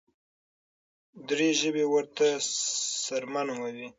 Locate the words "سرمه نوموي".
3.05-3.87